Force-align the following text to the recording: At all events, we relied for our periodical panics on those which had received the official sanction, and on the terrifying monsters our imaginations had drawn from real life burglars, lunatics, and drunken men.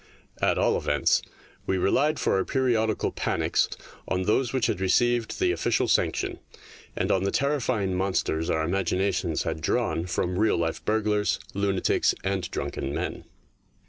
At 0.41 0.57
all 0.57 0.77
events, 0.77 1.21
we 1.67 1.77
relied 1.77 2.17
for 2.17 2.33
our 2.37 2.43
periodical 2.43 3.11
panics 3.11 3.69
on 4.07 4.23
those 4.23 4.51
which 4.51 4.65
had 4.65 4.81
received 4.81 5.39
the 5.39 5.51
official 5.51 5.87
sanction, 5.87 6.39
and 6.95 7.11
on 7.11 7.23
the 7.23 7.29
terrifying 7.29 7.93
monsters 7.93 8.49
our 8.49 8.63
imaginations 8.65 9.43
had 9.43 9.61
drawn 9.61 10.07
from 10.07 10.39
real 10.39 10.57
life 10.57 10.83
burglars, 10.85 11.37
lunatics, 11.53 12.15
and 12.23 12.49
drunken 12.49 12.95
men. 12.95 13.25